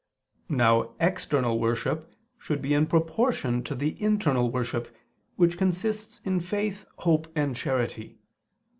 [0.49, 4.87] Now external worship should be in proportion to the internal worship,
[5.35, 8.17] which consists in faith, hope and charity.